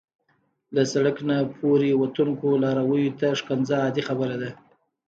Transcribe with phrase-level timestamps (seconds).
[0.75, 4.49] له سړک نه پورې وتونکو لارویو ته کنځا عادي خبره ده.